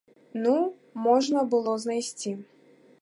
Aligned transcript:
Ну, 0.45 0.53
можна 1.07 1.39
было 1.53 1.77
знайсці. 1.85 2.31